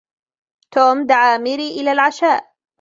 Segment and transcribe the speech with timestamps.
[0.71, 2.53] توم دعا ميري إلى العشاء.